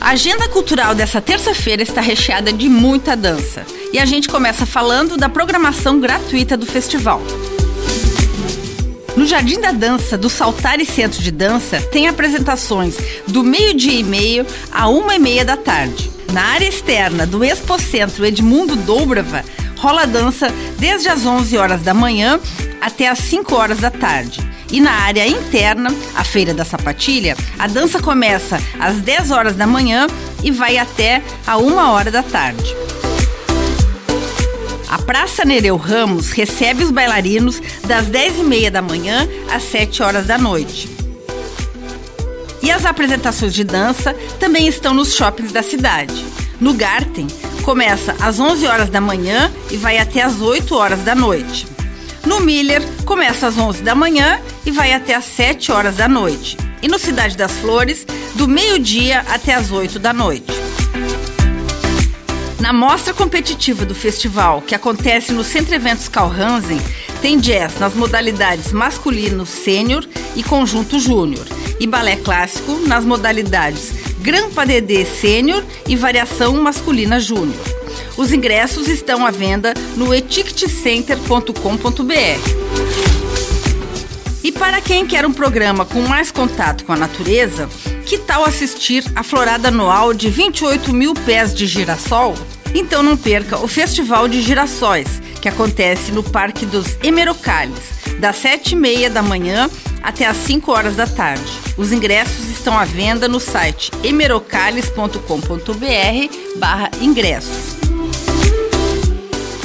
[0.00, 3.66] A agenda cultural dessa terça-feira está recheada de muita dança.
[3.92, 7.20] E a gente começa falando da programação gratuita do festival.
[9.14, 12.96] No Jardim da Dança do Saltar e Centro de Dança tem apresentações
[13.28, 16.10] do meio-dia e meio a uma e meia da tarde.
[16.32, 19.44] Na área externa do Expocentro Edmundo Doubrava
[19.76, 20.48] rola dança
[20.78, 22.40] desde as 11 horas da manhã
[22.80, 24.49] até as 5 horas da tarde.
[24.70, 29.66] E na área interna, a Feira da Sapatilha, a dança começa às 10 horas da
[29.66, 30.06] manhã
[30.42, 32.74] e vai até a 1 hora da tarde.
[34.88, 40.38] A Praça Nereu Ramos recebe os bailarinos das 10h30 da manhã às 7 horas da
[40.38, 40.88] noite.
[42.62, 46.24] E as apresentações de dança também estão nos shoppings da cidade.
[46.60, 47.26] No Garten,
[47.62, 51.66] começa às 11 horas da manhã e vai até às 8 horas da noite.
[52.24, 56.56] No Miller, começa às 11 da manhã e vai até às 7 horas da noite.
[56.82, 60.52] E no Cidade das Flores, do meio-dia até às 8 da noite.
[62.60, 66.80] Na mostra competitiva do festival, que acontece no Centro Eventos Calhansen,
[67.22, 71.46] tem jazz nas modalidades masculino sênior e conjunto júnior,
[71.80, 77.64] e balé clássico nas modalidades Gran Padedê sênior e variação masculina júnior.
[78.16, 83.00] Os ingressos estão à venda no eticketcenter.com.br.
[84.42, 87.68] E para quem quer um programa com mais contato com a natureza,
[88.04, 92.34] que tal assistir a florada anual de 28 mil pés de girassol?
[92.74, 97.80] Então não perca o Festival de Girassóis, que acontece no Parque dos Emerocales,
[98.18, 99.68] das 7h30 da manhã
[100.02, 101.50] até às 5 horas da tarde.
[101.76, 107.76] Os ingressos estão à venda no site emerocales.com.br barra ingressos.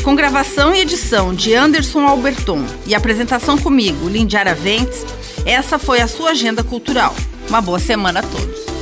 [0.04, 5.04] Com gravação e edição de Anderson Alberton e apresentação comigo, Lindiara Ventes,
[5.46, 7.16] essa foi a sua agenda cultural.
[7.50, 8.75] Uma boa semana a todos.